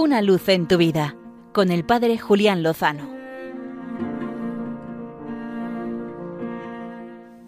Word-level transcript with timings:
Una 0.00 0.22
luz 0.22 0.48
en 0.48 0.68
tu 0.68 0.76
vida 0.76 1.16
con 1.52 1.72
el 1.72 1.84
Padre 1.84 2.18
Julián 2.18 2.62
Lozano. 2.62 3.10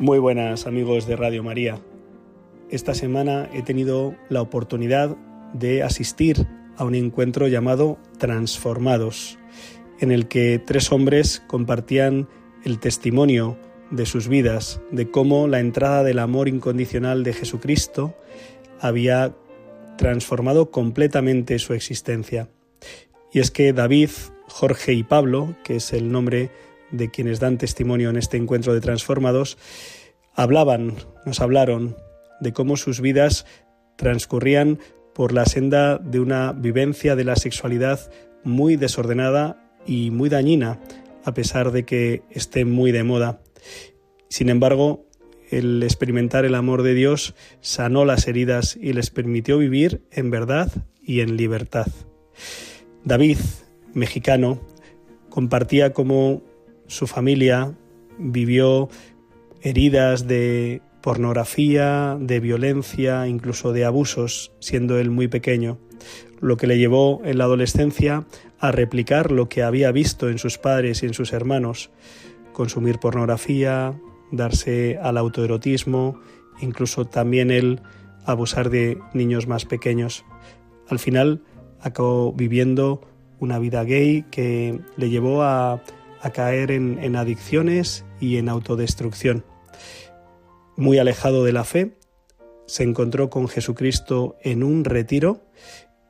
Muy 0.01 0.19
buenas 0.19 0.67
amigos 0.67 1.07
de 1.07 1.15
Radio 1.15 1.45
María. 1.45 1.79
Esta 2.69 2.95
semana 2.95 3.49
he 3.53 3.63
tenido 3.63 4.17
la 4.31 4.43
oportunidad 4.43 5.17
de 5.53 5.85
asistir 5.85 6.45
a 6.77 6.85
un 6.85 6.97
encuentro 6.97 7.47
llamado 7.47 7.99
Transformados, 8.19 9.39
en 10.01 10.11
el 10.11 10.27
que 10.27 10.59
tres 10.59 10.91
hombres 10.91 11.45
compartían 11.47 12.29
el 12.65 12.81
testimonio 12.81 13.59
de 13.93 14.07
sus 14.07 14.27
vidas, 14.27 14.81
de 14.91 15.09
cómo 15.09 15.47
la 15.47 15.61
entrada 15.61 16.03
del 16.03 16.19
amor 16.19 16.49
incondicional 16.49 17.23
de 17.23 17.33
Jesucristo 17.33 18.17
había 18.81 19.37
transformado 20.01 20.71
completamente 20.71 21.59
su 21.59 21.75
existencia. 21.75 22.49
Y 23.35 23.41
es 23.41 23.51
que 23.51 23.75
David, 23.75 24.09
Jorge 24.49 24.95
y 24.95 25.03
Pablo, 25.03 25.55
que 25.63 25.77
es 25.77 25.93
el 25.93 26.11
nombre 26.11 26.49
de 26.91 27.11
quienes 27.11 27.39
dan 27.39 27.59
testimonio 27.59 28.09
en 28.09 28.17
este 28.17 28.39
encuentro 28.39 28.73
de 28.73 28.81
transformados, 28.81 29.59
hablaban, 30.35 30.95
nos 31.27 31.43
hablaron 31.43 31.99
de 32.41 32.55
cómo 32.55 32.79
sus 32.79 33.03
vidas 33.03 33.45
transcurrían 33.97 34.79
por 35.15 35.35
la 35.35 35.45
senda 35.45 35.99
de 35.99 36.19
una 36.19 36.53
vivencia 36.53 37.15
de 37.15 37.25
la 37.25 37.37
sexualidad 37.37 38.11
muy 38.43 38.77
desordenada 38.77 39.71
y 39.87 40.11
muy 40.11 40.31
dañina, 40.31 40.81
a 41.25 41.35
pesar 41.35 41.73
de 41.73 41.85
que 41.85 42.23
esté 42.31 42.65
muy 42.65 42.91
de 42.91 43.05
moda. 43.05 43.43
Sin 44.31 44.49
embargo, 44.49 45.05
el 45.51 45.83
experimentar 45.83 46.45
el 46.45 46.55
amor 46.55 46.83
de 46.83 46.95
Dios 46.95 47.35
sanó 47.61 48.05
las 48.05 48.27
heridas 48.29 48.79
y 48.81 48.93
les 48.93 49.11
permitió 49.11 49.59
vivir 49.59 50.03
en 50.11 50.31
verdad 50.31 50.73
y 51.03 51.21
en 51.21 51.37
libertad. 51.37 51.87
David, 53.05 53.39
mexicano, 53.93 54.61
compartía 55.29 55.93
cómo 55.93 56.43
su 56.87 57.07
familia 57.07 57.75
vivió 58.19 58.89
heridas 59.63 60.27
de 60.27 60.83
pornografía, 61.01 62.17
de 62.21 62.41
violencia, 62.41 63.27
incluso 63.27 63.73
de 63.73 63.85
abusos, 63.85 64.53
siendo 64.61 64.99
él 64.99 65.11
muy 65.11 65.29
pequeño, 65.29 65.79
lo 66.41 66.57
que 66.57 66.67
le 66.67 66.79
llevó 66.79 67.23
en 67.25 67.39
la 67.39 67.45
adolescencia 67.45 68.27
a 68.59 68.71
replicar 68.71 69.31
lo 69.31 69.49
que 69.49 69.63
había 69.63 69.93
visto 69.93 70.29
en 70.29 70.39
sus 70.39 70.59
padres 70.59 71.03
y 71.03 71.07
en 71.07 71.15
sus 71.15 71.33
hermanos, 71.33 71.91
consumir 72.53 72.99
pornografía, 72.99 73.95
darse 74.31 74.99
al 75.03 75.19
autoerotismo, 75.19 76.21
incluso 76.61 77.05
también 77.07 77.51
él 77.51 77.81
abusar 78.25 78.71
de 78.71 78.99
niños 79.15 79.47
más 79.47 79.65
pequeños. 79.65 80.25
Al 80.89 80.99
final 80.99 81.43
acabó 81.81 82.33
viviendo 82.33 83.03
una 83.39 83.59
vida 83.59 83.85
gay 83.85 84.25
que 84.31 84.81
le 84.97 85.11
llevó 85.11 85.43
a, 85.43 85.83
caer 86.35 86.71
en, 86.71 86.99
en 87.03 87.17
adicciones 87.17 88.05
y 88.21 88.37
en 88.37 88.51
autodestrucción. 88.51 89.45
Muy 90.77 90.99
alejado 90.99 91.45
de 91.45 91.53
la 91.53 91.65
fe, 91.65 91.97
se 92.67 92.85
encontró 92.85 93.31
con 93.31 93.49
Jesucristo 93.49 94.37
en 94.43 94.63
un 94.63 94.85
retiro 94.85 95.41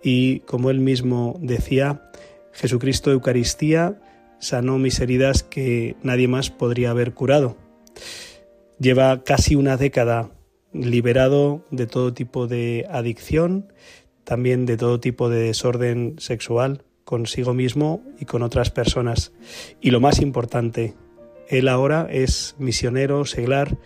y, 0.02 0.40
como 0.40 0.70
él 0.70 0.80
mismo 0.80 1.38
decía, 1.40 2.10
Jesucristo 2.52 3.10
Eucaristía 3.12 4.00
sanó 4.40 4.78
mis 4.78 5.00
heridas 5.00 5.42
que 5.42 5.96
nadie 6.02 6.28
más 6.28 6.50
podría 6.50 6.90
haber 6.90 7.14
curado. 7.14 7.56
Lleva 8.80 9.24
casi 9.24 9.56
una 9.56 9.76
década 9.76 10.30
liberado 10.72 11.66
de 11.70 11.86
todo 11.86 12.14
tipo 12.14 12.46
de 12.46 12.86
adicción, 12.90 13.72
también 14.24 14.64
de 14.64 14.78
todo 14.78 14.98
tipo 14.98 15.28
de 15.28 15.42
desorden 15.42 16.16
sexual 16.18 16.82
consigo 17.04 17.52
mismo 17.52 18.02
y 18.18 18.24
con 18.24 18.42
otras 18.42 18.70
personas. 18.70 19.32
Y 19.82 19.90
lo 19.90 20.00
más 20.00 20.20
importante, 20.20 20.94
él 21.48 21.68
ahora 21.68 22.08
es 22.10 22.54
misionero, 22.58 23.26
seglar 23.26 23.76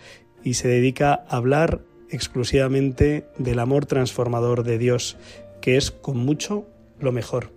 y 0.45 0.53
se 0.53 0.69
dedica 0.69 1.25
a 1.27 1.35
hablar 1.35 1.81
exclusivamente 2.09 3.25
del 3.37 3.59
amor 3.59 3.87
transformador 3.87 4.63
de 4.63 4.77
Dios, 4.77 5.17
que 5.59 5.75
es 5.75 5.91
con 5.91 6.17
mucho 6.17 6.67
lo 7.01 7.11
mejor. 7.11 7.51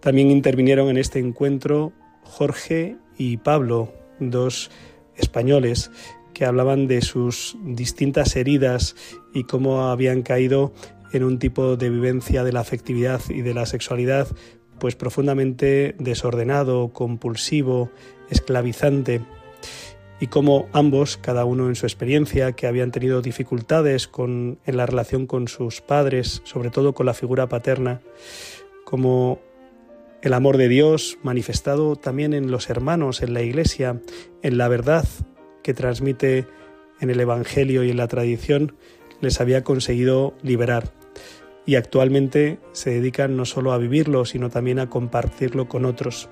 También 0.00 0.30
intervinieron 0.30 0.88
en 0.88 0.96
este 0.96 1.18
encuentro 1.18 1.92
Jorge 2.22 2.96
y 3.18 3.36
Pablo, 3.36 3.92
dos 4.18 4.70
españoles 5.16 5.90
que 6.38 6.44
hablaban 6.44 6.86
de 6.86 7.02
sus 7.02 7.56
distintas 7.64 8.36
heridas 8.36 8.94
y 9.34 9.42
cómo 9.42 9.88
habían 9.88 10.22
caído 10.22 10.72
en 11.12 11.24
un 11.24 11.40
tipo 11.40 11.76
de 11.76 11.90
vivencia 11.90 12.44
de 12.44 12.52
la 12.52 12.60
afectividad 12.60 13.20
y 13.28 13.40
de 13.40 13.54
la 13.54 13.66
sexualidad 13.66 14.28
pues 14.78 14.94
profundamente 14.94 15.96
desordenado, 15.98 16.92
compulsivo, 16.92 17.90
esclavizante 18.30 19.20
y 20.20 20.28
cómo 20.28 20.68
ambos, 20.72 21.16
cada 21.16 21.44
uno 21.44 21.66
en 21.66 21.74
su 21.74 21.86
experiencia, 21.86 22.52
que 22.52 22.68
habían 22.68 22.92
tenido 22.92 23.20
dificultades 23.20 24.06
con, 24.06 24.60
en 24.64 24.76
la 24.76 24.86
relación 24.86 25.26
con 25.26 25.48
sus 25.48 25.80
padres, 25.80 26.40
sobre 26.44 26.70
todo 26.70 26.94
con 26.94 27.06
la 27.06 27.14
figura 27.14 27.48
paterna, 27.48 28.00
como 28.84 29.40
el 30.22 30.32
amor 30.32 30.56
de 30.56 30.68
Dios 30.68 31.18
manifestado 31.24 31.96
también 31.96 32.32
en 32.32 32.52
los 32.52 32.70
hermanos, 32.70 33.22
en 33.22 33.34
la 33.34 33.42
iglesia, 33.42 34.00
en 34.42 34.56
la 34.56 34.68
verdad 34.68 35.04
que 35.62 35.74
transmite 35.74 36.46
en 37.00 37.10
el 37.10 37.20
Evangelio 37.20 37.84
y 37.84 37.90
en 37.90 37.96
la 37.96 38.08
tradición, 38.08 38.74
les 39.20 39.40
había 39.40 39.64
conseguido 39.64 40.34
liberar. 40.42 40.92
Y 41.66 41.74
actualmente 41.74 42.58
se 42.72 42.90
dedican 42.90 43.36
no 43.36 43.44
solo 43.44 43.72
a 43.72 43.78
vivirlo, 43.78 44.24
sino 44.24 44.48
también 44.48 44.78
a 44.78 44.88
compartirlo 44.88 45.68
con 45.68 45.84
otros. 45.84 46.30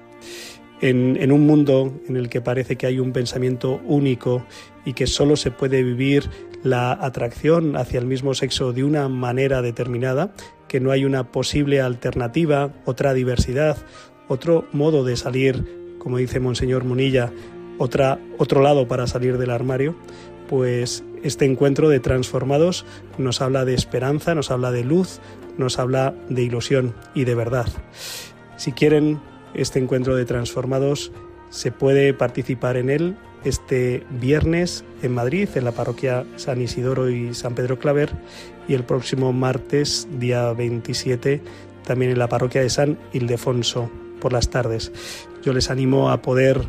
En, 0.81 1.32
un 1.32 1.47
mundo 1.47 2.00
en 2.06 2.16
el 2.16 2.28
que 2.28 2.42
parece 2.42 2.76
que 2.76 2.87
hay 2.87 2.98
un 2.98 3.12
pensamiento 3.12 3.81
único 3.87 4.44
y 4.84 4.92
que 4.92 5.06
solo 5.06 5.37
se 5.37 5.50
puede 5.50 5.82
vivir 5.82 6.28
la 6.62 6.93
atracción 6.93 7.76
hacia 7.76 7.98
el 7.98 8.06
mismo 8.06 8.34
sexo 8.34 8.72
de 8.72 8.84
una 8.84 9.08
manera 9.08 9.62
determinada, 9.62 10.34
que 10.69 10.81
no 10.81 10.91
hay 10.91 11.04
una 11.04 11.32
posible 11.32 11.81
alternativa, 11.81 12.75
otra 12.84 13.14
diversidad, 13.14 13.78
otro 14.28 14.66
modo 14.72 15.04
de 15.04 15.16
salir, 15.16 15.97
como 15.98 16.19
dice 16.19 16.41
Monseñor 16.41 16.84
Munilla, 16.84 17.32
otra, 17.78 18.19
otro 18.38 18.62
lado 18.62 18.88
para 18.88 19.06
salir 19.06 19.38
del 19.38 19.50
armario, 19.50 19.94
pues 20.48 21.04
este 21.22 21.44
encuentro 21.44 21.88
de 21.88 22.00
transformados 22.00 22.84
nos 23.19 23.41
habla 23.41 23.64
de 23.64 23.75
esperanza, 23.75 24.34
nos 24.34 24.50
habla 24.50 24.70
de 24.70 24.84
luz, 24.84 25.20
nos 25.59 25.78
habla 25.78 26.14
de 26.28 26.42
ilusión 26.42 26.94
y 27.14 27.25
de 27.25 27.34
verdad. 27.34 27.66
Si 28.56 28.72
quieren 28.72 29.20
este 29.54 29.78
encuentro 29.78 30.16
de 30.16 30.25
transformados, 30.25 31.12
se 31.50 31.72
puede 31.72 32.14
participar 32.14 32.76
en 32.76 32.91
él 32.91 33.16
este 33.44 34.04
viernes 34.10 34.84
en 35.03 35.14
Madrid, 35.14 35.48
en 35.54 35.64
la 35.64 35.72
parroquia 35.72 36.25
San 36.37 36.60
Isidoro 36.60 37.10
y 37.10 37.34
San 37.34 37.54
Pedro 37.54 37.78
Claver, 37.78 38.10
y 38.69 38.75
el 38.75 38.84
próximo 38.84 39.32
martes, 39.32 40.08
día 40.19 40.53
27, 40.53 41.41
también 41.84 42.10
en 42.10 42.19
la 42.19 42.28
parroquia 42.28 42.62
de 42.62 42.70
San 42.70 42.98
Ildefonso, 43.12 43.91
por 44.20 44.32
las 44.32 44.50
tardes. 44.50 44.93
Yo 45.44 45.53
les 45.53 45.70
animo 45.70 46.10
a 46.10 46.22
poder 46.22 46.62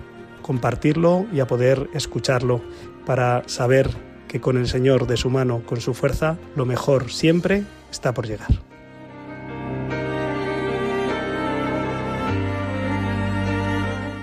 compartirlo 0.48 1.28
y 1.34 1.42
a 1.42 1.48
poder 1.48 1.90
escucharlo 1.94 2.62
para 3.06 3.44
saber 3.48 3.90
que 4.30 4.40
con 4.40 4.58
el 4.58 4.68
Señor 4.68 5.06
de 5.06 5.18
su 5.18 5.30
mano, 5.30 5.62
con 5.66 5.82
su 5.82 5.94
fuerza, 5.94 6.38
lo 6.56 6.66
mejor 6.66 7.12
siempre 7.12 7.64
está 7.92 8.14
por 8.14 8.26
llegar. 8.28 8.48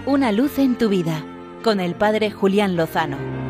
Una 0.06 0.32
luz 0.32 0.58
en 0.58 0.76
tu 0.78 0.88
vida 0.88 1.24
con 1.62 1.80
el 1.80 1.94
Padre 1.94 2.30
Julián 2.30 2.76
Lozano. 2.76 3.43